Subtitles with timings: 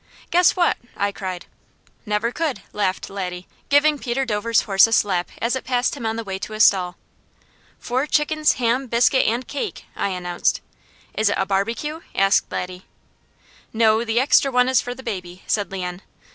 [0.31, 1.45] "Guess what!" I cried.
[2.07, 6.15] "Never could!" laughed Laddie, giving Peter Dover's horse a slap as it passed him on
[6.15, 6.97] the way to a stall.
[7.77, 10.59] "Four chickens, ham, biscuit, and cake!" I announced.
[11.13, 12.87] "Is it a barbecue?" asked Laddie.
[13.73, 16.01] "No, the extra one is for the baby," said Leon.